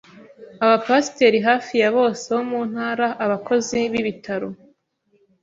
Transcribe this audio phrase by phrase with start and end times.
[0.63, 4.49] Aba Pasteurs hafi ya bose bo mu ntara, abakozi b’ibitaro,